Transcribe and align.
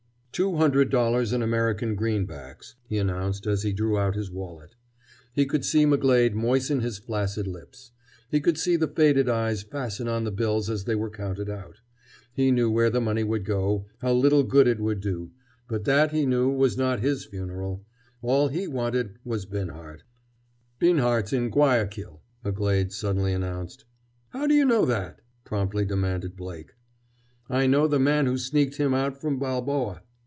"Two 0.33 0.55
hundred 0.55 0.89
dollars 0.89 1.33
in 1.33 1.41
American 1.43 1.93
greenbacks," 1.93 2.75
he 2.87 2.97
announced 2.97 3.45
as 3.45 3.63
he 3.63 3.73
drew 3.73 3.97
out 3.99 4.15
his 4.15 4.31
wallet. 4.31 4.75
He 5.33 5.45
could 5.45 5.65
see 5.65 5.85
McGlade 5.85 6.33
moisten 6.33 6.79
his 6.79 6.97
flaccid 6.97 7.45
lips. 7.47 7.91
He 8.29 8.39
could 8.39 8.57
see 8.57 8.77
the 8.77 8.87
faded 8.87 9.27
eyes 9.27 9.61
fasten 9.61 10.07
on 10.07 10.23
the 10.23 10.31
bills 10.31 10.69
as 10.69 10.85
they 10.85 10.95
were 10.95 11.09
counted 11.11 11.49
out. 11.49 11.81
He 12.33 12.49
knew 12.49 12.71
where 12.71 12.89
the 12.89 13.01
money 13.01 13.25
would 13.25 13.43
go, 13.43 13.85
how 13.99 14.13
little 14.13 14.43
good 14.43 14.67
it 14.69 14.79
would 14.79 14.99
do. 15.01 15.31
But 15.67 15.83
that, 15.83 16.11
he 16.11 16.25
knew, 16.25 16.49
was 16.49 16.77
not 16.77 17.01
his 17.01 17.25
funeral. 17.25 17.85
All 18.21 18.47
he 18.47 18.67
wanted 18.67 19.19
was 19.25 19.45
Binhart. 19.45 20.03
"Binhart's 20.79 21.33
in 21.33 21.49
Guayaquil," 21.49 22.21
McGlade 22.45 22.93
suddenly 22.93 23.33
announced. 23.33 23.83
"How 24.29 24.47
d' 24.47 24.53
you 24.53 24.63
know 24.65 24.85
that?" 24.85 25.19
promptly 25.43 25.83
demanded 25.85 26.37
Blake. 26.37 26.73
"I 27.49 27.67
know 27.67 27.85
the 27.85 27.99
man 27.99 28.27
who 28.27 28.37
sneaked 28.37 28.77
him 28.77 28.93
out 28.93 29.19
from 29.21 29.37
Balboa. 29.37 30.01